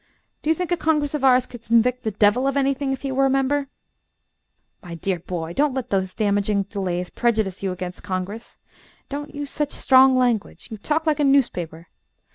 [0.41, 3.11] Do you think a Congress of ours could convict the devil of anything if he
[3.11, 3.67] were a member?"
[4.81, 8.57] "My dear boy, don't let these damaging delays prejudice you against Congress.
[9.09, 11.87] Don't use such strong language; you talk like a newspaper.